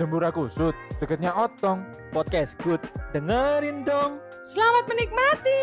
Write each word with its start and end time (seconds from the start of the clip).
Jembura 0.00 0.32
Kusut, 0.32 0.72
deketnya 0.96 1.28
Otong. 1.36 1.84
Podcast 2.08 2.56
Good. 2.64 2.80
Dengerin 3.12 3.84
dong. 3.84 4.16
Selamat 4.48 4.88
menikmati. 4.88 5.60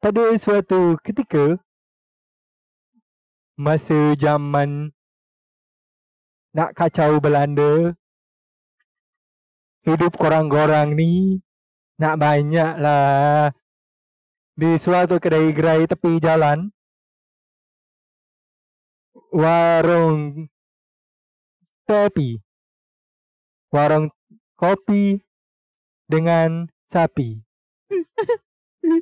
Pada 0.00 0.24
suatu 0.40 0.96
ketika 1.04 1.60
masa 3.60 4.16
zaman 4.16 4.96
nak 6.56 6.72
kacau 6.72 7.20
Belanda 7.20 7.92
hidup 9.84 10.16
korang-korang 10.16 10.96
ni 10.96 11.44
nak 12.00 12.16
banyak 12.16 12.72
lah 12.80 13.52
di 14.56 14.80
suatu 14.80 15.20
kedai 15.20 15.52
gerai 15.52 15.84
tepi 15.84 16.16
jalan 16.16 16.72
warung 19.32 20.44
tepi 21.88 22.36
warung 23.72 24.12
kopi 24.60 25.24
dengan 26.04 26.68
sapi. 26.92 27.40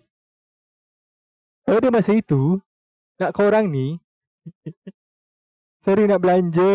Pada 1.66 1.90
masa 1.90 2.14
itu 2.14 2.62
nak 3.18 3.34
korang 3.34 3.66
ni 3.70 3.98
sering 5.82 6.06
nak 6.10 6.22
belanja 6.22 6.74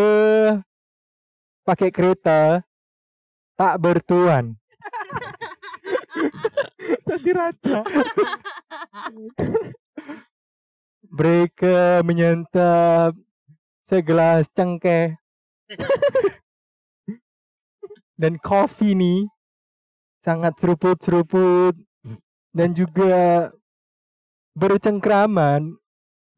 pakai 1.64 1.92
kereta 1.96 2.60
tak 3.56 3.80
bertuan. 3.80 4.60
Jadi 7.08 7.30
raja. 7.32 7.80
mereka 11.16 12.04
menyantap 12.04 13.16
segelas 13.86 14.50
cengkeh 14.54 15.14
dan 18.22 18.34
kopi 18.42 18.98
ni 18.98 19.30
sangat 20.26 20.58
seruput-seruput 20.58 21.78
dan 22.56 22.74
juga 22.74 23.52
bercengkraman 24.56 25.76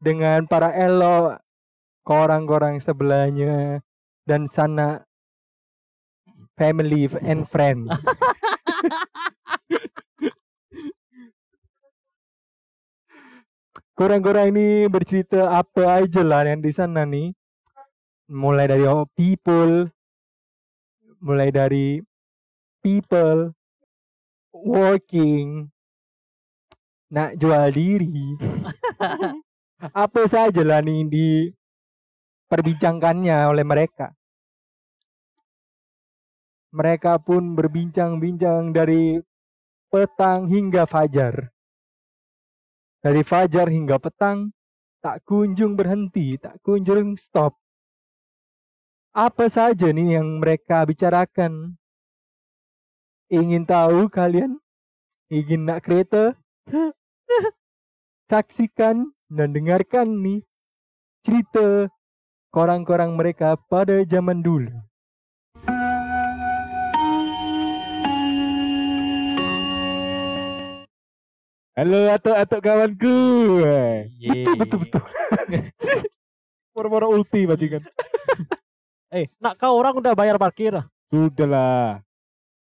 dengan 0.02 0.44
para 0.50 0.74
elok 0.74 1.38
orang-orang 2.04 2.82
sebelahnya 2.82 3.78
dan 4.26 4.50
sana 4.50 5.06
family 6.58 7.06
and 7.22 7.46
friend. 7.48 7.88
Korang-korang 13.98 14.54
ini 14.54 14.86
bercerita 14.86 15.58
apa 15.58 15.98
aja 15.98 16.22
lah 16.22 16.46
yang 16.46 16.62
di 16.62 16.70
sana 16.70 17.02
nih. 17.02 17.34
Mulai 18.30 18.70
dari 18.70 18.86
people, 19.18 19.90
mulai 21.18 21.50
dari 21.50 21.98
people, 22.78 23.50
working, 24.54 25.66
nak 27.10 27.42
jual 27.42 27.74
diri. 27.74 28.38
apa 30.06 30.22
saja 30.30 30.62
lah 30.62 30.78
nih 30.78 31.02
diperbincangkannya 31.10 33.50
oleh 33.50 33.66
mereka. 33.66 34.14
Mereka 36.70 37.18
pun 37.26 37.58
berbincang-bincang 37.58 38.70
dari 38.70 39.18
petang 39.90 40.46
hingga 40.46 40.86
fajar. 40.86 41.57
Dari 42.98 43.22
fajar 43.22 43.70
hingga 43.70 44.02
petang, 44.02 44.50
tak 44.98 45.22
kunjung 45.22 45.78
berhenti, 45.78 46.34
tak 46.34 46.58
kunjung 46.66 47.14
stop. 47.14 47.54
Apa 49.14 49.46
saja 49.46 49.94
nih 49.94 50.18
yang 50.18 50.42
mereka 50.42 50.82
bicarakan? 50.82 51.78
Ingin 53.30 53.62
tahu 53.68 54.10
kalian? 54.10 54.58
Ingin 55.30 55.68
nak 55.68 55.86
kereta? 55.86 56.34
Saksikan 58.30 59.14
dan 59.30 59.54
dengarkan 59.54 60.18
nih 60.18 60.42
cerita 61.22 61.86
korang-korang 62.50 63.14
mereka 63.14 63.54
pada 63.68 64.02
zaman 64.08 64.42
dulu. 64.42 64.87
Halo 71.78 72.10
atuk-atuk 72.10 72.58
kawanku. 72.58 73.16
Betul 74.18 74.54
betul 74.58 74.78
betul. 74.82 74.98
Moro-moro 76.74 77.14
ulti 77.14 77.46
bajingan. 77.46 77.86
Eh, 79.08 79.24
nak 79.40 79.56
kau 79.56 79.72
orang 79.72 79.96
udah 79.96 80.12
bayar 80.12 80.36
parkir 80.36 80.68
ah? 80.74 80.84
Sudahlah. 81.08 82.04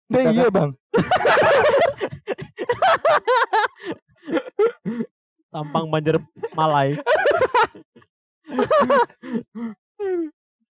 Nah, 0.09 0.23
iya 0.33 0.49
bang. 0.49 0.73
Tampang 5.53 5.85
banjir 5.93 6.17
Malai. 6.57 6.97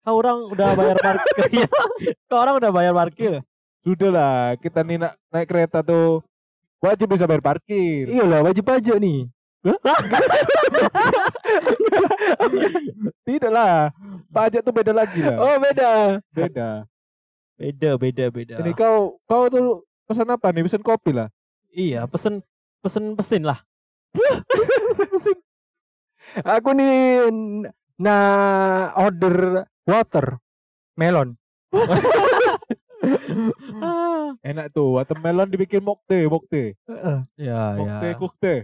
kau 0.02 0.18
orang 0.18 0.50
udah 0.50 0.68
bayar 0.74 0.98
parkir. 0.98 1.70
Kau 2.26 2.42
orang 2.42 2.58
udah 2.58 2.70
bayar 2.74 2.94
parkir. 2.96 3.32
Sudahlah, 3.86 4.58
kita 4.58 4.82
nih 4.82 4.98
naik 5.30 5.46
kereta 5.46 5.86
tuh 5.86 6.26
wajib 6.82 7.06
bisa 7.14 7.24
bayar 7.30 7.40
parkir. 7.40 8.10
Iyalah 8.10 8.42
wajib 8.42 8.66
pajak 8.66 8.98
nih. 8.98 9.30
Tidak 13.22 13.52
lah. 13.52 13.94
Pajak 14.34 14.66
tuh 14.66 14.74
beda 14.74 14.90
lagi 14.90 15.22
lah. 15.22 15.38
Oh 15.38 15.56
beda. 15.62 16.18
Beda. 16.34 16.68
Beda, 17.54 17.90
beda, 17.94 18.24
beda. 18.34 18.56
Ini 18.58 18.74
kau 18.74 19.22
kau 19.30 19.46
tuh 19.46 19.86
pesan 20.10 20.26
apa 20.34 20.50
nih? 20.50 20.66
Pesan 20.66 20.82
kopi 20.82 21.14
lah. 21.14 21.30
Iya, 21.70 22.10
pesen 22.10 22.42
pesen 22.82 23.14
pesin 23.14 23.46
lah. 23.46 23.62
Aku 26.42 26.74
nih 26.74 27.28
n- 27.30 27.70
nah 28.02 28.90
order 28.98 29.62
water 29.86 30.42
melon. 30.98 31.38
Ah, 33.82 34.30
Enak 34.40 34.70
tuh, 34.70 34.96
watermelon 34.96 35.50
dibikin 35.50 35.82
mokte, 35.82 36.24
mokte. 36.30 36.78
Heeh. 36.86 37.18
ya, 37.36 37.74
Mokte, 37.74 38.08
ya. 38.08 38.16
kukte. 38.16 38.54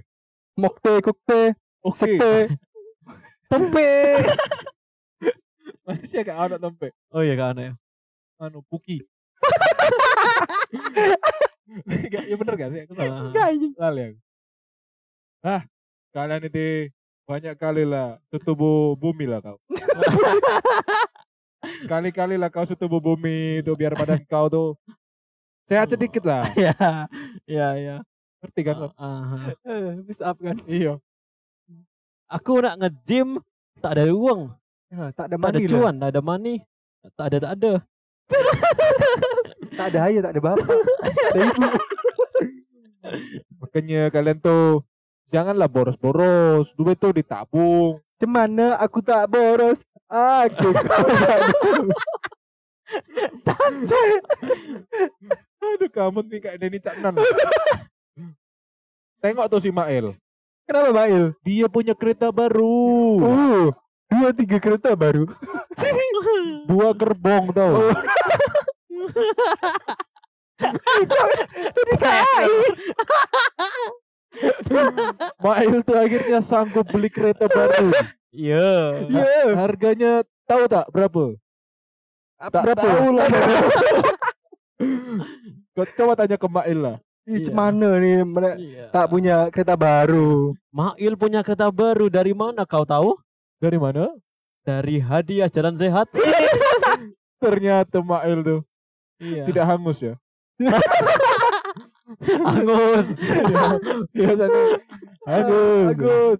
Mokte 0.54 0.92
kukte 1.02 1.40
Oke. 1.82 1.98
sekte 1.98 2.32
tempe. 3.50 3.88
Malaysia 5.82 6.20
gak 6.20 6.38
ada 6.38 6.56
tempe. 6.58 6.94
Oh 7.10 7.22
iya 7.22 7.34
kan 7.34 7.58
ya. 7.58 7.72
Anu, 8.38 8.62
puki. 8.66 9.02
Gak, 12.08 12.24
ya 12.24 12.34
bener 12.36 12.54
gak 12.56 12.70
sih? 12.72 12.80
Aku 12.88 12.92
salah. 12.96 13.12
Ah. 13.12 13.22
Enggak 13.28 13.44
anjing. 13.52 13.72
Lali 13.76 14.00
aku. 14.02 14.18
Ah, 15.44 15.62
kalian 16.10 16.42
itu 16.48 16.66
banyak 17.22 17.54
kali 17.54 17.84
lah 17.84 18.16
setubuh 18.32 18.96
bumi 18.96 19.28
lah 19.28 19.44
kau. 19.44 19.60
Kali-kali 21.90 22.40
lah 22.40 22.48
kau 22.48 22.64
setubuh 22.64 22.98
bumi 22.98 23.60
itu 23.60 23.70
biar 23.76 23.92
badan 23.94 24.24
kau 24.24 24.48
tuh 24.48 24.68
sehat 25.68 25.92
sedikit 25.92 26.24
lah. 26.24 26.48
Ya, 26.56 26.72
ya, 27.44 27.68
ya. 27.76 27.96
Ngerti 28.40 28.60
kan? 28.64 28.76
Ah. 28.96 29.52
Eh, 29.62 30.00
Bis 30.02 30.20
up 30.24 30.40
kan. 30.40 30.56
Iya. 30.64 30.96
Aku 32.28 32.60
nak 32.60 32.76
nge-gym 32.80 33.40
tak 33.78 33.94
ada 33.96 34.10
uang, 34.10 34.50
Ya, 34.88 35.12
tak 35.12 35.30
ada 35.30 35.36
tak 35.36 35.38
ada 35.38 35.38
money 35.38 35.64
lah. 35.64 35.70
cuan, 35.70 35.94
tak 36.00 36.10
ada 36.10 36.20
money, 36.20 36.56
tak 37.16 37.26
ada 37.30 37.36
tak 37.40 37.52
ada. 37.60 37.72
Tak 39.78 39.94
ada 39.94 40.10
ayah, 40.10 40.20
tak 40.26 40.32
ada 40.34 40.40
bapak. 40.42 40.78
tak 41.06 41.30
ada 41.30 41.38
ibu. 41.38 41.62
Makanya 43.62 44.10
kalian 44.10 44.42
tuh 44.42 44.82
janganlah 45.30 45.70
boros-boros. 45.70 46.74
Duit 46.74 46.98
tuh 46.98 47.14
ditabung. 47.14 48.02
Cemana 48.18 48.74
aku 48.74 48.98
tak 48.98 49.30
boros. 49.30 49.78
Aku 50.10 50.74
Aduh 55.58 55.90
kamu 55.90 56.22
nih 56.30 56.38
kayak 56.40 56.58
Denny 56.58 56.78
Caknan. 56.78 57.14
Tengok 59.22 59.46
tuh 59.50 59.58
si 59.58 59.70
Mael. 59.74 60.14
Kenapa 60.68 60.92
Mail? 60.94 61.34
Dia 61.42 61.66
punya 61.66 61.94
kereta 61.96 62.30
baru. 62.30 63.18
Oh, 63.18 63.66
dua 64.06 64.30
tiga 64.36 64.62
kereta 64.62 64.94
baru. 64.94 65.26
Dua 66.68 66.92
gerbong 66.92 67.48
tau. 67.56 67.80
Oh. 67.80 67.88
Mael 75.42 75.80
tuh 75.82 75.96
akhirnya 75.96 76.44
sanggup 76.44 76.84
beli 76.92 77.08
kereta 77.08 77.48
baru. 77.48 77.88
Iya. 78.30 79.08
Iya. 79.08 79.56
Harganya 79.56 80.12
tahu 80.44 80.68
tak 80.68 80.92
berapa? 80.92 81.32
Tak 82.38 82.62
Berapa? 82.62 82.84
tahu 82.84 83.06
lah. 83.18 83.26
Kau 85.74 85.84
coba 85.98 86.12
tanya 86.14 86.36
ke 86.38 86.48
Mael 86.48 86.78
lah. 86.78 86.96
Ih, 87.28 87.44
Iya. 87.44 87.52
mana 87.52 88.00
nih 88.00 88.24
mereka 88.24 88.56
Iya. 88.56 88.84
tak 88.88 89.06
punya 89.12 89.36
kereta 89.52 89.76
baru. 89.76 90.56
Mail 90.72 91.12
punya 91.20 91.44
kereta 91.44 91.68
baru 91.68 92.08
dari 92.08 92.32
mana 92.32 92.64
kau 92.64 92.88
tahu? 92.88 93.20
Dari 93.60 93.76
mana? 93.76 94.08
Dari 94.64 94.96
hadiah 94.96 95.50
jalan 95.52 95.76
sehat. 95.76 96.08
Ternyata 97.44 98.00
Mail 98.00 98.38
tuh 98.40 98.60
iya. 99.20 99.44
tidak 99.44 99.64
hangus 99.68 100.00
ya. 100.00 100.14
Angus. 102.48 103.06
Biasanya 104.16 104.62
hangus. 105.28 105.86
Bagus. 105.92 106.38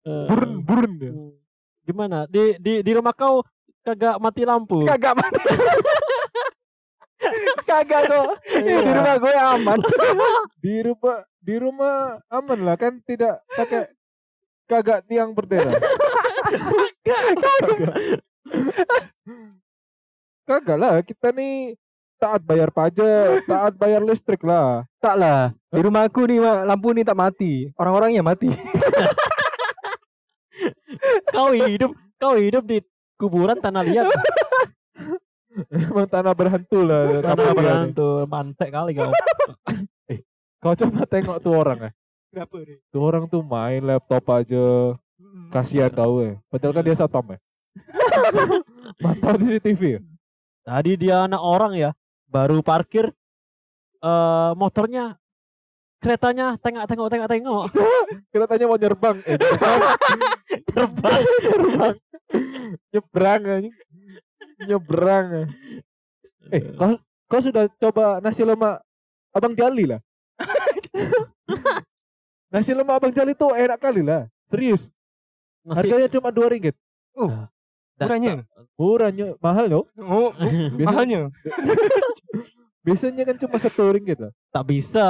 Eh, 0.00 0.26
Burun, 0.28 0.52
burun 0.64 0.92
ya. 1.00 1.12
Gimana? 1.88 2.18
Di 2.28 2.60
di 2.60 2.84
di 2.84 2.90
rumah 2.92 3.16
kau 3.16 3.40
kagak 3.80 4.20
mati 4.20 4.44
lampu? 4.44 4.84
Kagak 4.84 5.16
mati. 5.16 5.40
Kagak 7.68 8.02
kok. 8.08 8.28
Iya. 8.48 8.78
Di 8.80 8.92
rumah 8.96 9.14
gue 9.20 9.34
aman. 9.34 9.78
Di 10.64 10.76
rumah 10.84 11.18
di 11.40 11.56
rumah 11.56 12.20
aman 12.28 12.60
lah 12.68 12.76
kan 12.76 13.00
tidak 13.08 13.40
pakai 13.56 13.88
kagak 14.68 15.08
tiang 15.08 15.32
berdera. 15.32 15.72
Kagak. 17.06 17.96
Kagak 20.44 20.76
lah, 20.76 21.00
kita 21.00 21.32
nih 21.32 21.80
taat 22.20 22.44
bayar 22.44 22.68
pajak, 22.68 23.48
taat 23.48 23.72
bayar 23.80 24.04
listrik 24.04 24.44
lah. 24.44 24.84
Tak 25.00 25.16
lah. 25.16 25.56
Di 25.72 25.80
rumah 25.80 26.04
aku 26.04 26.28
nih 26.28 26.44
Mak, 26.44 26.58
lampu 26.68 26.92
nih 26.92 27.08
tak 27.08 27.16
mati. 27.16 27.72
Orang-orangnya 27.80 28.20
mati. 28.20 28.52
Kau 31.32 31.56
hidup 31.56 31.96
kau 32.20 32.36
hidup 32.36 32.68
di 32.68 32.84
kuburan 33.16 33.56
tanah 33.56 33.80
liat. 33.80 34.06
Emang 35.70 36.06
tanah 36.06 36.34
berhantu 36.34 36.78
lah. 36.86 37.20
tanah 37.22 37.52
berhantu. 37.52 38.08
Mantek 38.30 38.70
kali 38.70 38.94
kau. 38.94 39.10
Kau 40.60 40.76
coba 40.76 41.08
tengok 41.08 41.40
tuh 41.40 41.56
orang 41.56 41.88
ya. 41.88 41.90
Kenapa 42.30 42.56
nih? 42.60 42.78
Tuh 42.92 43.00
orang 43.00 43.24
tuh 43.32 43.40
main 43.40 43.80
laptop 43.80 44.28
aja. 44.28 44.92
Kasihan 45.48 45.88
tau 45.88 46.20
ya. 46.20 46.36
Padahal 46.52 46.74
kan 46.76 46.84
dia 46.84 46.94
satpam 46.94 47.26
ya. 47.32 47.38
Mantau 49.02 49.40
CCTV 49.40 49.80
ya. 49.96 50.00
Tadi 50.60 50.92
dia 51.00 51.24
anak 51.24 51.40
orang 51.40 51.72
ya, 51.74 51.90
baru 52.28 52.60
parkir 52.60 53.08
eh 54.00 54.52
motornya 54.56 55.16
keretanya 56.00 56.56
tengok 56.60 56.84
tengok 56.88 57.08
tengok 57.12 57.28
tengok 57.28 57.64
Kita 58.32 58.44
tanya 58.48 58.64
mau 58.68 58.80
nyerbang. 58.80 59.16
Eh, 59.24 59.36
terbang 60.68 61.20
nyebrang. 61.24 61.96
nyebrang 62.92 63.40
anjing. 63.48 63.74
Nyebrang. 64.60 65.48
Eh, 66.48 66.60
kau, 66.74 66.96
kau 67.26 67.40
sudah 67.40 67.66
coba 67.74 68.18
nasi 68.18 68.42
lemak 68.42 68.80
Abang 69.30 69.52
Jali 69.52 69.84
lah. 69.86 70.00
nasi 72.52 72.70
lemak 72.70 72.96
Abang 72.96 73.10
Jali 73.10 73.32
tuh 73.32 73.52
enak 73.52 73.76
kali 73.76 74.00
lah. 74.00 74.24
Serius. 74.46 74.86
Nasi- 75.62 75.86
Harganya 75.86 76.08
cuma 76.08 76.28
dua 76.30 76.46
ringgit. 76.48 76.74
da- 77.14 77.48
Murahnya. 78.00 78.32
Murahnya 78.74 79.26
mahal 79.38 79.64
loh. 79.66 79.84
Oh, 79.96 80.30
Biasanya, 80.32 80.82
mahalnya. 80.82 81.20
biasanya 82.80 83.22
kan 83.24 83.36
cuma 83.36 83.56
satu 83.56 83.92
ringgit 83.92 84.16
lah. 84.16 84.32
tak 84.48 84.64
bisa 84.64 85.06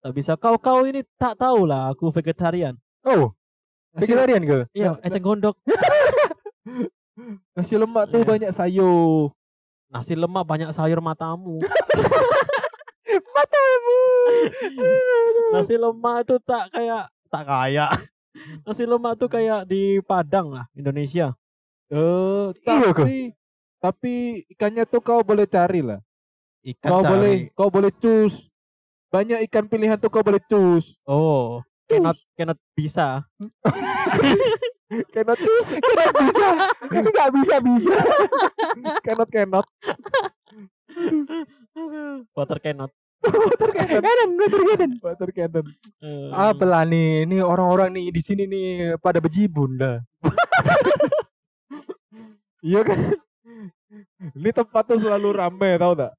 tak 0.00 0.12
bisa 0.14 0.32
kau 0.34 0.56
kau 0.56 0.82
ini 0.82 1.04
tak 1.20 1.36
tahu 1.36 1.64
lah 1.64 1.92
aku 1.92 2.08
vegetarian 2.08 2.72
Oh, 3.04 3.28
vegetarian 3.92 4.40
ke? 4.40 4.58
iya 4.72 4.96
eceng 5.00 5.20
gondok 5.20 5.52
nasi 7.54 7.74
lemak 7.74 8.04
tuh 8.08 8.20
Iya. 8.20 8.28
banyak 8.28 8.50
sayur. 8.50 9.30
nasi 9.86 10.12
lemak 10.12 10.42
banyak 10.42 10.70
sayur 10.70 10.98
matamu 10.98 11.62
Matamu. 13.34 14.00
nasi 15.54 15.74
lemak 15.74 16.16
itu 16.22 16.36
tak 16.40 16.70
kayak 16.70 17.04
tak 17.28 17.44
kayak 17.44 17.90
nasi 18.62 18.82
lemak 18.82 19.14
tuh 19.14 19.28
kayak 19.28 19.64
di 19.64 20.00
Padang 20.00 20.50
lah 20.50 20.66
Indonesia 20.72 21.30
Eh, 21.86 22.46
tapi 22.64 23.30
tapi 23.78 24.14
ikannya 24.48 24.82
tuh 24.84 24.98
kau 24.98 25.20
boleh 25.20 25.44
cari 25.44 25.78
lah. 25.78 26.00
ikan 26.64 26.90
Kau 26.90 27.00
cari. 27.00 27.10
boleh 27.12 27.34
kau 27.52 27.68
boleh 27.68 27.92
cus. 27.92 28.48
Banyak 29.06 29.44
ikan 29.46 29.68
pilihan 29.68 29.94
tuh 29.94 30.08
kau 30.08 30.24
boleh 30.24 30.40
cus. 30.42 30.96
oh 31.04 31.60
cannot 31.84 32.16
cannot 32.34 32.56
bisa 32.74 33.22
Cannot 35.10 35.38
cus. 35.38 35.68
Tidak 35.80 36.10
bisa. 36.18 36.48
Enggak 36.90 37.28
bisa 37.34 37.54
bisa. 37.62 37.96
Cannot 39.02 39.28
cannot. 39.32 39.66
water 42.38 42.58
cannot 42.62 42.90
Kanan, 43.24 44.30
betul 44.36 44.62
kanan. 44.68 44.92
Water 45.00 45.30
cannon. 45.32 45.66
Eh, 46.04 46.28
Apalah 46.28 46.84
nih, 46.84 47.24
ini 47.24 47.40
orang-orang 47.40 47.96
nih 47.96 48.12
di 48.12 48.20
sini 48.20 48.44
nih 48.44 49.00
pada 49.00 49.18
bejibun 49.18 49.80
dah. 49.80 49.98
Iya 52.64 52.80
kan? 52.80 52.96
Ini 54.32 54.50
tempat 54.56 54.88
tuh 54.88 54.96
selalu 54.96 55.36
rame 55.36 55.76
tau 55.76 55.92
tak? 55.92 56.16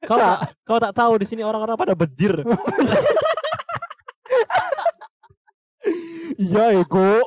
kau 0.00 0.16
tak 0.16 0.56
kau 0.64 0.80
tak 0.80 0.96
tahu 0.96 1.20
di 1.20 1.28
sini 1.28 1.44
orang-orang 1.44 1.76
pada 1.76 1.92
bejir 1.92 2.40
Iya 6.40 6.80
ego. 6.80 7.20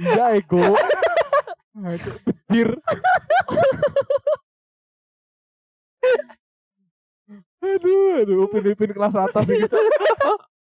Iya 0.00 0.24
ego. 0.36 0.62
Aduh, 1.72 2.14
Bejir. 2.28 2.68
aduh, 7.62 8.08
aduh, 8.20 8.36
upin-upin 8.44 8.92
kelas 8.92 9.16
atas 9.16 9.46
gitu. 9.48 9.76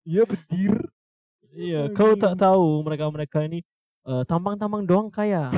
Iya 0.04 0.22
bejir. 0.24 0.74
iya 1.50 1.90
kau 1.90 2.14
tak 2.14 2.38
tahu 2.38 2.80
mereka-mereka 2.86 3.42
ini 3.42 3.60
eh, 4.06 4.22
tampang-tampang 4.24 4.86
doang 4.86 5.10
kaya 5.10 5.50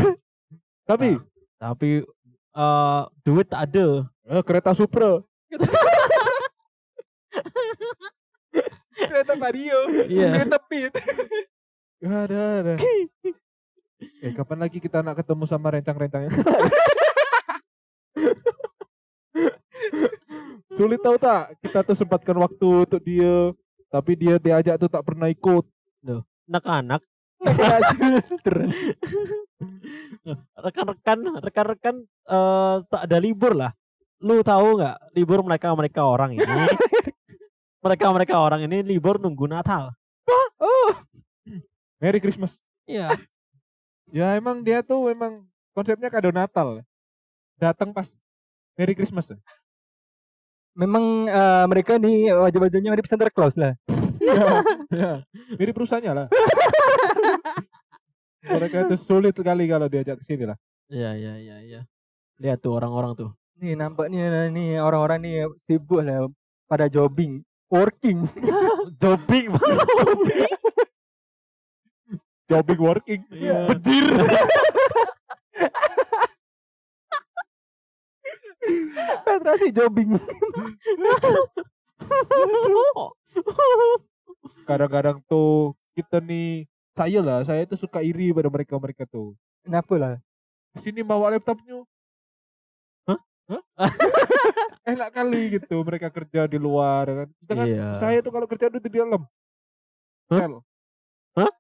Tapi 0.89 1.21
tapi 1.61 2.03
eh, 2.57 3.03
duit 3.23 3.47
tak 3.49 3.71
ada 3.71 4.07
eh, 4.29 4.43
kereta 4.43 4.75
Supra. 4.75 5.21
Kereta 8.93 9.35
Vario. 9.37 9.79
Iya. 10.09 10.31
Kereta 10.37 10.59
Pit. 10.69 10.93
Ada, 12.03 12.41
ada. 12.63 12.75
Eh, 14.23 14.31
kapan 14.31 14.59
lagi 14.63 14.79
kita 14.79 15.03
nak 15.03 15.19
ketemu 15.19 15.51
sama 15.51 15.75
rencang-rencangnya? 15.75 16.31
Sulit 20.79 21.03
tahu 21.03 21.19
tak? 21.19 21.59
Kita 21.59 21.83
tuh 21.83 21.99
sempatkan 21.99 22.39
waktu 22.39 22.87
untuk 22.87 23.03
dia, 23.03 23.51
tapi 23.91 24.15
dia 24.15 24.39
diajak 24.39 24.79
tuh 24.79 24.87
tak 24.87 25.03
pernah 25.03 25.27
ikut. 25.27 25.67
anak-anak 26.47 27.03
Children. 27.99 28.71
rekan-rekan 30.63 31.19
rekan-rekan 31.43 31.97
eh, 32.07 32.77
tak 32.87 33.03
ada 33.11 33.19
libur 33.19 33.59
lah 33.59 33.75
lu 34.23 34.39
tahu 34.47 34.79
nggak 34.79 34.97
libur 35.19 35.43
mereka 35.43 35.75
mereka 35.75 36.07
orang 36.07 36.39
ini 36.39 36.47
mereka 37.85 38.07
mereka 38.15 38.35
orang 38.39 38.63
ini 38.71 38.87
libur 38.87 39.19
nunggu 39.19 39.51
Natal 39.51 39.91
Merry 41.99 42.23
Christmas. 42.23 42.55
iya 42.87 43.11
Ya 44.13 44.37
emang 44.37 44.61
dia 44.61 44.85
tuh 44.85 45.09
memang 45.09 45.49
konsepnya 45.73 46.13
kado 46.13 46.29
Natal. 46.29 46.85
Datang 47.57 47.97
pas 47.97 48.05
Merry 48.77 48.93
Christmas. 48.93 49.33
ya? 49.33 49.39
Memang 50.77 51.29
eh, 51.29 51.65
mereka 51.69 51.97
nih 51.97 52.33
wajah-wajahnya 52.33 52.93
mirip 52.93 53.09
Santa 53.09 53.33
Claus 53.33 53.57
lah. 53.57 53.73
ya, 54.21 54.61
ya. 54.93 55.13
Mirip 55.57 55.73
perusahaannya 55.77 56.13
lah. 56.13 56.27
Mereka 58.43 58.91
itu 58.91 58.97
sulit 59.01 59.33
sekali 59.33 59.65
kalau 59.71 59.87
diajak 59.89 60.19
ke 60.21 60.25
sini 60.27 60.45
lah. 60.51 60.59
iya 60.93 61.17
iya 61.17 61.35
iya 61.41 61.57
iya 61.63 61.81
lihat 62.37 62.59
tuh 62.61 62.75
orang-orang 62.77 63.15
tuh 63.17 63.31
Nih 63.63 63.79
nampaknya 63.79 64.51
nih 64.51 64.83
orang-orang 64.83 65.23
nih 65.23 65.35
sibuk 65.63 66.03
lah 66.03 66.27
pada 66.67 66.91
jobbing, 66.91 67.41
working. 67.71 68.27
jobbing 69.01 69.47
Jobbing 69.63 70.53
working. 72.61 73.23
Iya. 73.33 73.67
Bejir. 73.71 74.07
Petrasi 79.27 79.75
jobbing. 79.75 80.15
Kadang-kadang 84.69 85.19
tuh 85.27 85.75
kita 85.99 86.23
nih 86.23 86.67
saya 86.93 87.21
lah, 87.25 87.41
saya 87.43 87.65
tuh 87.67 87.81
suka 87.81 88.05
iri 88.05 88.31
pada 88.31 88.53
mereka-mereka 88.53 89.09
tuh. 89.09 89.35
Kenapa 89.65 89.95
lah? 89.99 90.15
Sini 90.81 91.03
bawa 91.03 91.33
laptopnya. 91.35 91.83
Hah? 93.09 93.19
Hah? 93.51 93.63
Enak 94.93 95.11
kali 95.15 95.59
gitu 95.59 95.79
mereka 95.87 96.11
kerja 96.11 96.47
di 96.51 96.59
luar 96.59 97.07
kan. 97.07 97.29
Sedangkan 97.45 97.67
Iya. 97.69 97.87
saya 97.99 98.19
tuh 98.23 98.33
kalau 98.35 98.47
kerja 98.47 98.67
tuh 98.71 98.81
di 98.83 98.91
dalam. 98.91 99.23
Hah? 100.31 100.39
Sel. 100.39 100.55
Hah? 101.39 101.53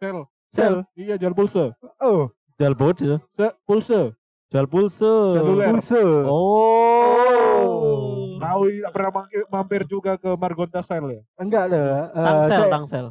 Sel. 0.00 0.18
Sel. 0.50 0.74
Iya 0.96 1.14
jual 1.14 1.30
pulsa. 1.30 1.70
Oh, 2.00 2.32
jual 2.56 2.72
bot 2.72 2.96
Se 2.96 3.20
pulsa. 3.62 4.10
jual 4.48 4.66
pulsa 4.66 5.12
Seluler. 5.30 5.70
pulsa. 5.70 6.02
oh 6.26 8.34
Tahu 8.34 8.60
tak 8.80 8.90
pernah 8.90 9.10
mampir, 9.14 9.40
mampir 9.46 9.80
juga 9.84 10.16
ke 10.16 10.26
Margonda 10.34 10.80
Style 10.80 11.06
ya. 11.12 11.20
Enggak 11.36 11.68
lah. 11.68 12.08
eh, 12.08 12.16
Tangsel, 12.16 12.50
saya- 12.50 12.72
tangsel. 12.72 13.06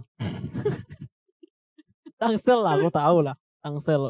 tangsel 2.18 2.60
lah, 2.60 2.72
aku 2.76 2.90
tahu 2.90 3.18
lah. 3.22 3.36
Tangsel. 3.60 4.02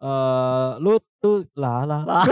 Eh, 0.00 0.70
lu 0.78 0.96
tuh 1.20 1.44
lah 1.52 1.84
lah 1.84 2.00
lah. 2.00 2.24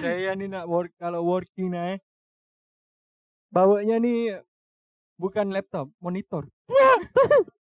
saya 0.00 0.32
nih 0.32 0.46
nak 0.46 0.64
work 0.64 0.90
kalau 0.96 1.20
working 1.22 1.68
nah 1.68 1.92
eh, 1.92 1.98
bawanya 3.48 3.96
nih 3.96 4.36
bukan 5.18 5.46
laptop, 5.50 5.86
monitor. 6.02 6.46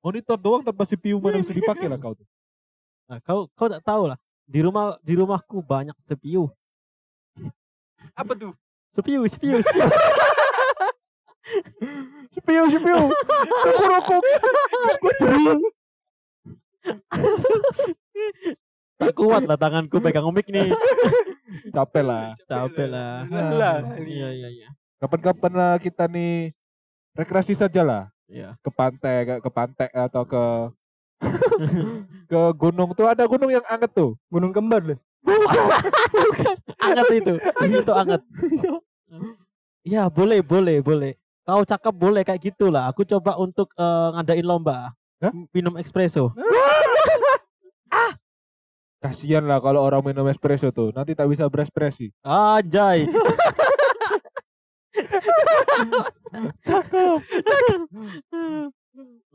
Monitor 0.00 0.40
doang 0.40 0.64
tanpa 0.64 0.88
CPU 0.88 1.20
mana 1.20 1.44
bisa 1.44 1.52
dipakai 1.52 1.84
lah 1.84 2.00
kau 2.00 2.16
tuh. 2.16 2.24
Nah, 3.04 3.20
kau 3.20 3.52
kau 3.52 3.68
tak 3.68 3.84
tahu 3.84 4.08
lah. 4.08 4.16
Di 4.48 4.64
rumah 4.64 4.96
di 5.04 5.12
rumahku 5.12 5.60
banyak 5.60 5.92
CPU. 6.08 6.48
Apa 8.16 8.32
tuh? 8.32 8.56
CPU, 8.96 9.28
CPU, 9.28 9.60
CPU. 9.60 9.88
CPU, 12.32 12.64
CPU. 12.72 13.12
Cukup 13.60 13.84
rokok. 13.92 14.22
Gue 15.04 15.12
curi. 15.20 15.44
tak 19.00 19.12
kuat 19.16 19.44
lah 19.44 19.56
tanganku 19.60 20.00
pegang 20.00 20.32
mic 20.32 20.48
nih. 20.48 20.72
Capek 21.76 22.04
lah. 22.08 22.32
Capek 22.48 22.88
lah. 22.88 23.28
Lah, 23.28 23.84
Iya, 24.00 24.32
iya, 24.32 24.48
iya. 24.48 24.68
Kapan-kapan 24.96 25.52
lah 25.52 25.72
kita 25.76 26.08
nih 26.08 26.56
rekreasi 27.14 27.54
saja 27.58 27.82
lah. 27.82 28.02
Iya. 28.30 28.54
Ke 28.62 28.70
pantai, 28.70 29.16
ke, 29.26 29.34
ke 29.42 29.50
pantai 29.50 29.88
atau 29.90 30.22
ke 30.22 30.44
ke 32.30 32.40
gunung 32.56 32.96
tuh 32.96 33.10
ada 33.10 33.26
gunung 33.28 33.50
yang 33.52 33.64
anget 33.68 33.90
tuh. 33.92 34.16
Gunung 34.32 34.54
kembar 34.54 34.82
lah. 34.84 34.98
Anget 36.80 37.08
itu. 37.20 37.34
Itu 37.66 37.92
anget. 37.92 38.22
Ya, 39.84 40.08
boleh, 40.08 40.40
boleh, 40.44 40.80
boleh. 40.80 41.12
Kau 41.44 41.66
cakep 41.66 41.94
boleh 41.96 42.22
kayak 42.22 42.52
gitulah. 42.52 42.88
Aku 42.92 43.02
coba 43.02 43.36
untuk 43.36 43.72
eh, 43.74 44.08
ngadain 44.16 44.46
lomba. 44.46 44.94
Hah? 45.20 45.32
Minum 45.52 45.76
espresso. 45.76 46.32
Kasihan 49.00 49.48
lah 49.48 49.64
kalau 49.64 49.80
orang 49.80 50.04
minum 50.04 50.28
espresso 50.28 50.68
tuh. 50.72 50.92
Nanti 50.92 51.16
tak 51.16 51.28
bisa 51.32 51.48
berespresi. 51.48 52.12
Anjay. 52.20 53.08
Cakep. 56.66 57.18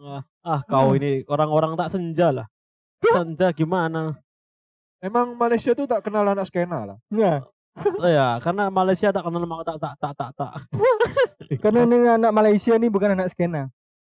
ah, 0.03 0.21
ah, 0.45 0.59
kau 0.67 0.93
ini 0.95 1.23
orang-orang 1.27 1.73
tak 1.79 1.91
senja 1.93 2.31
lah. 2.31 2.47
Senja 3.01 3.51
gimana? 3.51 4.15
Emang 5.03 5.37
Malaysia 5.37 5.77
tuh 5.77 5.85
tak 5.85 6.01
kenal 6.05 6.25
anak 6.25 6.49
skena 6.49 6.95
lah. 6.95 6.97
Nah, 7.11 7.45
Oh 7.75 8.07
ya, 8.07 8.39
karena 8.39 8.71
Malaysia 8.71 9.11
tak 9.11 9.27
kenal 9.27 9.43
nama 9.43 9.59
tak 9.67 9.77
tak 9.83 9.93
tak 9.99 10.13
tak 10.15 10.31
tak. 10.39 10.53
karena 11.63 11.83
ini 11.83 12.07
anak 12.07 12.31
Malaysia 12.31 12.71
nih 12.79 12.87
bukan 12.87 13.19
anak 13.19 13.35
skena. 13.35 13.67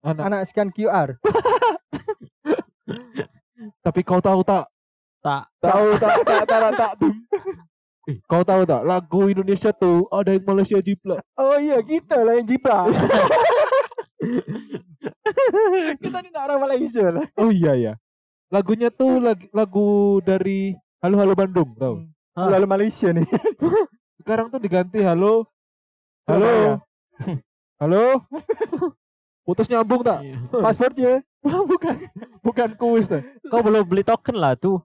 Anak. 0.06 0.24
Anak 0.30 0.42
scan 0.46 0.70
QR. 0.70 1.18
Tapi 3.82 4.00
kau 4.06 4.22
tahu 4.22 4.46
tak? 4.46 4.70
Tak. 5.26 5.50
Tahu 5.58 5.98
tak? 5.98 6.16
Tak, 6.22 6.44
tak, 6.46 6.60
tak, 6.62 6.74
tak. 6.78 6.92
Eh, 8.08 8.24
kau 8.24 8.40
tahu 8.48 8.64
tak? 8.64 8.88
Lagu 8.88 9.28
Indonesia 9.28 9.76
tuh 9.76 10.08
ada 10.08 10.32
yang 10.32 10.48
Malaysia 10.48 10.80
jiplak. 10.80 11.20
Oh 11.36 11.60
iya, 11.60 11.84
kita 11.84 12.24
lah 12.24 12.40
yang 12.40 12.48
jiplak. 12.48 12.88
kita 16.00 16.18
nak 16.32 16.44
orang 16.48 16.62
Malaysia 16.64 17.06
lah. 17.12 17.28
Oh 17.36 17.52
iya 17.52 17.76
ya. 17.76 17.94
Lagunya 18.48 18.88
tuh 18.88 19.20
lag- 19.20 19.52
lagu 19.52 20.24
dari 20.24 20.72
Halo 21.04 21.20
Halo 21.20 21.36
Bandung, 21.36 21.76
tau? 21.76 22.08
Ah. 22.32 22.48
Lalu 22.48 22.66
Malaysia 22.66 23.12
nih. 23.12 23.28
Sekarang 24.24 24.48
tuh 24.48 24.64
diganti 24.64 25.04
Halo. 25.04 25.52
Halo. 26.32 26.80
Halo. 27.84 28.24
Putus 29.44 29.68
nyambung 29.68 30.08
tak? 30.08 30.24
Iya. 30.24 30.64
Pasportnya. 30.64 31.14
bukan. 31.72 31.96
Bukan 32.40 32.70
kuis 32.80 33.12
tuh. 33.12 33.20
Kau 33.52 33.60
belum 33.60 33.84
beli 33.84 34.08
token 34.08 34.40
lah 34.40 34.56
tuh. 34.56 34.80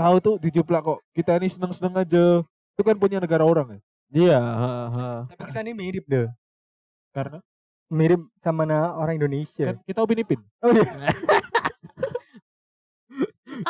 Tahu 0.00 0.16
tuh 0.24 0.34
dijuplak 0.40 0.80
kok. 0.80 1.04
Kita 1.12 1.36
ini 1.36 1.52
seneng-seneng 1.52 1.92
aja. 2.00 2.40
Itu 2.72 2.80
kan 2.80 2.96
punya 2.96 3.20
negara 3.20 3.44
orang 3.44 3.76
ya. 3.76 3.80
Iya. 4.10 4.40
ha, 4.40 4.72
ha. 4.88 5.08
Tapi 5.28 5.44
kita 5.52 5.60
nih 5.60 5.76
mirip 5.76 6.04
deh. 6.08 6.24
Karena 7.12 7.44
Mirip 7.90 8.22
sama 8.38 8.64
na 8.64 8.94
orang 8.94 9.18
Indonesia. 9.18 9.74
kan 9.74 9.82
kita 9.82 9.98
Upin 10.06 10.22
Ipin. 10.22 10.40
Oh 10.62 10.70
iya. 10.70 10.86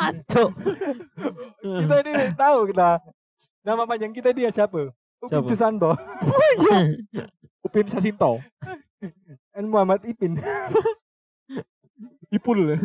Ancuk. 0.07 0.55
kita 1.59 1.95
ini 2.05 2.13
tahu 2.37 2.59
kita. 2.69 3.01
Nama 3.65 3.83
panjang 3.89 4.13
kita 4.13 4.29
dia 4.31 4.53
siapa? 4.53 4.93
Upin 5.19 5.41
Siapa? 5.41 5.49
Susanto. 5.49 5.91
Upin 7.65 7.85
Sasinto. 7.89 8.39
Dan 9.51 9.67
Muhammad 9.67 10.05
Ipin. 10.05 10.37
Ipul. 12.29 12.77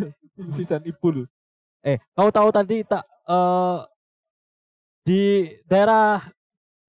Sisan 0.57 0.83
Ipul. 0.89 1.29
Eh, 1.85 2.01
kau 2.17 2.33
tahu 2.33 2.49
tadi 2.51 2.83
tak 2.83 3.05
eh 3.27 3.79
di 5.07 5.23
daerah 5.67 6.23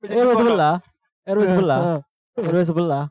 RW 0.02 0.32
sebelah, 0.38 0.76
RW 1.26 1.44
sebelah, 1.50 1.80
Ah, 1.82 2.00
RW 2.38 2.62
sebelah 2.66 3.06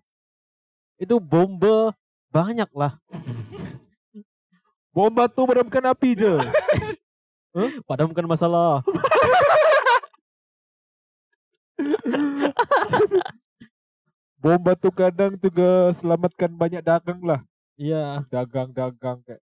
itu 0.96 1.20
bombe 1.20 1.92
banyak 2.32 2.68
lah. 2.72 2.96
Bom 4.96 5.12
batu 5.12 5.44
meredamkan 5.44 5.92
api 5.92 6.16
je. 6.16 6.32
Padahal 7.88 8.08
bukan 8.08 8.24
masalah. 8.24 8.80
Bom 14.40 14.56
batu 14.60 14.88
kadang 14.88 15.36
juga 15.36 15.92
selamatkan 15.96 16.48
banyak 16.48 16.80
dagang 16.80 17.20
lah. 17.20 17.44
Iya, 17.76 18.24
Dagang-dagang 18.32 19.20
kayak 19.20 19.42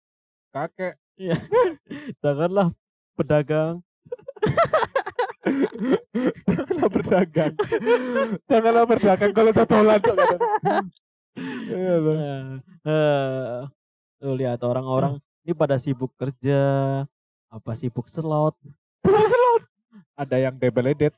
kakek. 0.53 0.93
janganlah 2.21 2.69
pedagang. 3.19 3.83
Janganlah 6.47 6.89
berdagang. 6.91 7.53
Janganlah 8.47 8.85
berdagang 8.87 9.31
kalau 9.35 9.51
totolan 9.51 9.99
kok 9.99 10.15
kadang. 10.15 10.41
Iya. 11.39 11.95
Eh, 11.99 12.43
eh, 12.87 13.59
tuh 14.19 14.33
lihat 14.35 14.59
orang-orang 14.63 15.19
ini 15.47 15.55
pada 15.55 15.79
sibuk 15.79 16.11
kerja, 16.19 16.61
apa 17.47 17.71
sibuk 17.75 18.11
slot, 18.11 18.55
Ada 20.19 20.35
yang 20.49 20.55
double 20.59 20.91
date. 20.95 21.15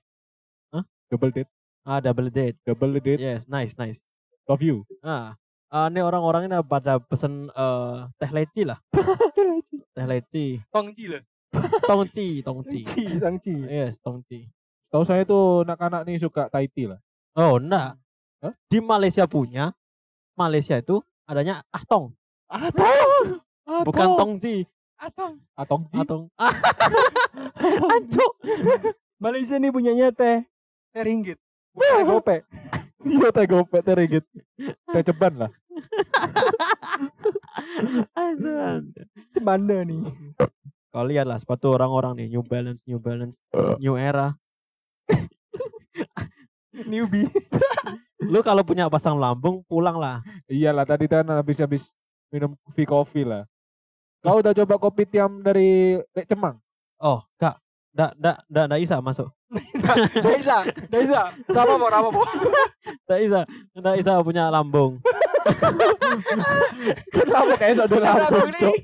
Hah? 0.70 0.86
Double 1.10 1.34
date. 1.34 1.50
ah 1.82 1.98
double 1.98 2.30
date. 2.30 2.58
Double 2.62 2.94
date. 3.02 3.18
Yes, 3.18 3.50
nice, 3.50 3.74
nice. 3.74 3.98
Love 4.46 4.62
you. 4.62 4.86
Ah, 5.02 5.34
ah, 5.74 5.90
ini 5.90 6.06
orang-orang 6.06 6.46
ini 6.46 6.62
pada 6.62 7.02
pesen 7.02 7.50
eh, 7.50 7.98
teh 8.22 8.30
leci 8.30 8.62
lah. 8.62 8.78
teh 9.98 10.06
leci. 10.06 10.62
Tongji 10.70 11.18
lah. 11.18 11.22
Tongci, 11.90 12.42
tongci. 12.44 12.88
Tongji, 12.88 13.20
Tongji. 13.20 13.56
Yes, 13.68 14.00
tongci. 14.00 14.48
Tahu 14.92 15.04
saya 15.08 15.24
tuh 15.24 15.64
anak-anak 15.68 16.04
nih 16.08 16.20
suka 16.20 16.48
Thai 16.52 16.68
tea 16.72 16.92
lah. 16.92 17.00
Oh, 17.36 17.60
enggak. 17.60 17.96
Hah? 18.44 18.54
Di 18.68 18.80
Malaysia 18.84 19.24
punya, 19.28 19.72
Malaysia 20.36 20.76
itu 20.80 21.00
adanya 21.24 21.64
ahtong, 21.72 22.12
Atong. 22.52 23.40
bukan 23.88 24.08
tongci. 24.20 24.68
Atong. 25.02 25.42
Atong 25.58 25.82
ji. 25.90 25.98
Atong. 25.98 26.24
Ah, 26.38 26.54
Ancuk. 27.98 28.34
Malaysia 29.18 29.58
nih 29.58 29.74
punyanya 29.74 30.14
teh. 30.14 30.46
Teh 30.94 31.02
ringgit. 31.02 31.42
Bukan 31.74 31.90
teh 31.90 32.06
gopek. 32.06 32.42
Iya 33.02 33.34
teh 33.34 33.46
gopek 33.50 33.82
teh 33.82 33.96
ringgit. 33.98 34.26
Teh 34.62 35.02
ceban 35.02 35.34
lah. 35.42 35.52
Aduh. 38.14 38.86
Cemanda 39.34 39.82
nih. 39.82 40.06
Kau 40.92 41.08
lihatlah 41.08 41.40
sepatu 41.40 41.72
orang-orang 41.72 42.20
nih, 42.20 42.28
New 42.36 42.44
Balance, 42.44 42.84
New 42.84 43.00
Balance, 43.00 43.40
New 43.80 43.96
Era. 43.96 44.36
Newbie. 46.92 47.32
Lu 48.32 48.44
kalau 48.44 48.68
punya 48.68 48.92
pasang 48.92 49.16
lambung, 49.16 49.64
pulang 49.72 49.96
lah. 49.96 50.20
Iyalah 50.52 50.84
tadi 50.84 51.08
kan 51.08 51.24
habis-habis 51.32 51.96
minum 52.28 52.60
kopi 52.68 52.84
kopi 52.84 53.22
lah. 53.24 53.48
Kau 54.20 54.44
udah 54.44 54.52
coba 54.52 54.76
kopi 54.78 55.08
tiam 55.08 55.40
dari 55.40 55.98
Lek 56.12 56.28
Cemang? 56.28 56.60
Oh, 57.02 57.24
kak, 57.40 57.58
ndak, 57.96 58.12
ndak, 58.20 58.38
ndak, 58.52 58.66
ndak 58.70 58.80
bisa 58.84 58.96
masuk. 59.00 59.32
Dah 60.22 60.36
bisa. 60.38 60.58
Dah 60.92 61.00
bisa. 61.02 61.22
Gak 61.50 61.64
apa-apa, 61.66 61.86
gak 61.88 62.02
apa-apa. 62.04 62.22
Ndak 63.08 63.20
bisa, 63.26 63.40
ndak 63.80 63.96
bisa 63.98 64.12
punya 64.22 64.44
lambung. 64.54 65.00
Kenapa 67.10 67.54
kayak 67.58 67.74
sok 67.80 67.88
udah 67.90 68.00
lambung. 68.06 68.50
Cok? 68.60 68.76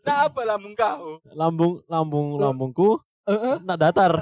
Nah 0.00 0.26
apa 0.26 0.40
lambung 0.42 0.72
kau? 0.72 1.20
Lambung, 1.30 1.84
lambung, 1.86 2.28
lambungku, 2.36 2.88
Heeh, 3.24 3.60
ndak 3.60 3.78
datar. 3.80 4.12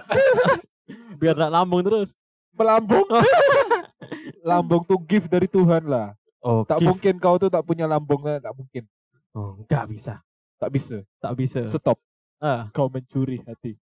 Biar 1.21 1.35
ndak 1.35 1.53
lambung 1.53 1.83
terus. 1.83 2.11
melambung. 2.53 3.07
lambung 4.43 4.83
tuh 4.83 4.99
gift 5.01 5.31
dari 5.31 5.47
Tuhan 5.47 5.87
lah. 5.87 6.11
Oh, 6.41 6.63
Tak 6.63 6.83
gift. 6.83 6.89
mungkin 6.89 7.15
kau 7.19 7.39
tuh 7.39 7.47
tak 7.47 7.63
punya 7.63 7.87
lambung, 7.87 8.23
eh, 8.25 8.39
tak 8.39 8.51
mungkin. 8.51 8.83
Oh, 9.31 9.63
nggak 9.63 9.87
bisa, 9.89 10.19
Tak 10.59 10.71
bisa. 10.71 11.07
tak 11.23 11.35
bisa. 11.35 11.63
Stop. 11.69 12.03
Ah, 12.39 12.67
Kau 12.71 12.87
mencuri 12.87 13.43
hati. 13.45 13.79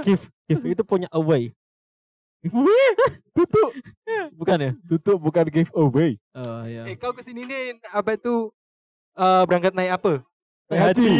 give 0.00 0.20
give 0.46 0.64
itu 0.66 0.80
punya 0.80 1.08
away. 1.10 1.52
Tutup, 3.30 3.70
Bukan 4.32 4.56
ya? 4.58 4.72
tutup 4.86 5.18
bukan 5.18 5.44
giveaway. 5.46 6.16
Oh 6.32 6.64
iya. 6.64 6.88
Eh 6.88 6.96
kau 6.96 7.12
ke 7.12 7.20
sini 7.20 7.44
nih 7.44 7.62
apa 7.86 8.16
itu 8.16 8.48
eh 9.12 9.42
berangkat 9.44 9.72
naik 9.72 10.00
apa? 10.00 10.12
Naik 10.70 10.80
haji. 10.94 11.10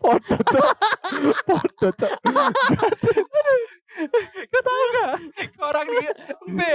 Podo 0.00 0.36
cok. 0.50 0.68
Podo 1.46 1.88
cok. 1.94 2.12
Kau 4.50 4.62
tahu 4.62 4.82
gak? 4.94 5.10
Orang 5.60 5.86
nih 5.88 6.08
embe. 6.46 6.72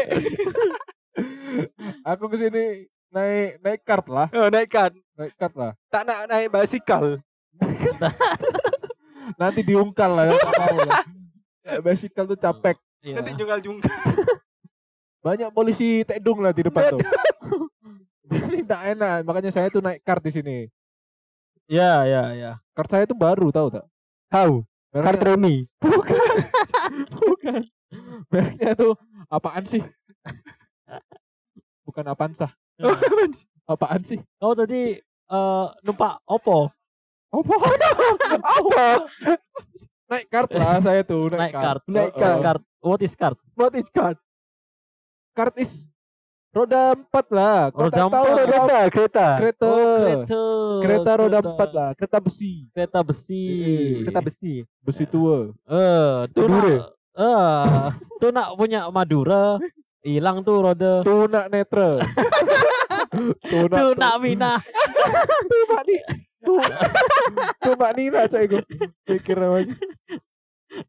Aku 2.03 2.25
ke 2.27 2.37
sini 2.39 2.63
naik 3.11 3.59
naik 3.63 3.81
kart 3.87 4.05
lah, 4.11 4.27
Oh, 4.35 4.51
naik 4.51 4.69
kan. 4.69 4.91
naik 5.15 5.33
kart 5.39 5.55
lah. 5.55 5.71
Tak 5.87 6.03
nak 6.03 6.27
naik 6.27 6.51
basikal. 6.51 7.19
Nanti 9.35 9.61
diungkal 9.65 10.11
lah, 10.13 10.25
ya, 10.29 10.37
Bicycle 11.85 12.29
tuh 12.29 12.37
capek. 12.37 12.77
Iya. 13.01 13.15
Nanti 13.19 13.31
jungkal-jungkal. 13.33 14.04
Banyak 15.25 15.49
polisi 15.57 16.05
tedung 16.05 16.45
lah 16.45 16.53
di 16.53 16.61
depan 16.61 16.93
tuh. 16.93 17.01
Jadi 18.29 18.61
tak 18.61 18.81
enak, 18.93 19.25
makanya 19.25 19.49
saya 19.49 19.73
tuh 19.73 19.81
naik 19.81 20.05
kart 20.05 20.21
di 20.21 20.29
sini. 20.29 20.57
Iya, 21.65 22.05
iya, 22.05 22.23
iya. 22.37 22.51
Kart 22.77 22.93
saya 22.93 23.09
tuh 23.09 23.17
baru 23.17 23.49
tahu 23.49 23.73
tak? 23.73 23.85
Tahu. 24.29 24.61
Kart 24.93 25.17
Remi. 25.25 25.65
Bukan. 25.81 26.13
Bukan. 27.25 27.61
Mereknya 28.29 28.77
tuh 28.77 28.93
apaan 29.33 29.65
sih? 29.65 29.81
Bukan 31.85 32.05
Avanza. 32.05 32.53
Apaan 33.65 34.05
sih? 34.05 34.21
Kau 34.37 34.53
tadi 34.53 34.93
eh 35.25 35.65
numpak 35.81 36.21
Oppo 36.29 36.69
Apa? 37.33 37.55
Apa? 38.45 38.85
naik 40.05 40.29
kart 40.29 40.49
lah 40.53 40.77
saya 40.85 41.01
tuh, 41.01 41.33
naik 41.33 41.49
kart. 41.49 41.81
Naik 41.89 42.13
Oh, 42.13 42.19
Kart. 42.21 42.35
oh. 42.37 42.41
kart. 42.45 42.61
What 42.85 43.01
is 43.01 43.13
kart? 43.17 43.37
What 43.57 43.73
is 43.73 43.89
kart? 43.89 44.21
Kart 45.35 45.55
is 45.59 45.83
roda 46.55 46.95
empat 46.95 47.27
lah. 47.27 47.67
Kau 47.75 47.91
Roda 47.91 47.91
tak 47.91 48.07
tahu 48.07 48.23
empat. 48.23 48.39
roda 48.39 48.55
Kereta, 48.55 48.79
kereta. 48.87 49.27
kereta. 49.35 49.67
Oh, 49.67 49.95
kereta. 49.99 50.41
Kereta 50.79 51.11
roda 51.19 51.39
empat 51.43 51.69
lah, 51.75 51.89
kereta 51.99 52.17
besi. 52.23 52.53
Kereta 52.71 52.99
besi. 53.03 53.43
Kereta 54.07 54.21
besi. 54.23 54.53
Besi 54.79 55.03
tua. 55.03 55.51
Eh, 55.67 56.15
tuh 56.31 56.47
Madura. 56.47 56.71
nak, 56.71 56.87
eh, 57.19 57.87
tuh 58.23 58.29
nak 58.31 58.47
punya 58.55 58.87
Madura, 58.87 59.59
hilang 60.07 60.47
tuh 60.47 60.63
roda. 60.63 61.03
Tunak 61.03 61.51
netra. 61.51 61.99
Tunak. 63.43 63.75
Tuh 63.75 63.91
nak 63.99 64.15
Mina. 64.23 64.63
Tumak 65.51 65.81
ni. 65.83 65.95
Tu. 66.45 66.53
Tumak 67.59 67.91
Nina 67.97 68.29
cak 68.29 68.41
itu. 68.47 68.57
Pikir 69.03 69.35
namanya. 69.35 69.75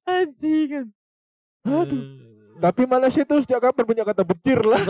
Anjing 0.07 0.67
kan. 0.71 0.87
Aduh. 1.65 2.36
Tapi 2.57 2.89
Malaysia 2.89 3.21
tuh 3.29 3.45
sejak 3.45 3.61
kapan 3.61 3.85
punya 3.85 4.01
kata 4.05 4.25
becir 4.25 4.57
lah. 4.65 4.81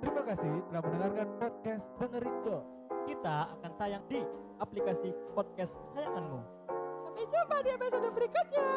Terima 0.00 0.22
kasih 0.24 0.52
telah 0.72 0.82
mendengarkan 0.88 1.28
podcast 1.36 1.92
Dengerin 2.00 2.36
Dong. 2.48 2.64
Kita 3.04 3.52
akan 3.60 3.70
tayang 3.76 4.00
di 4.08 4.24
aplikasi 4.56 5.12
podcast 5.36 5.76
kesayanganmu. 5.84 6.40
Sampai 7.04 7.24
jumpa 7.28 7.56
di 7.60 7.70
episode 7.76 8.08
berikutnya. 8.16 8.72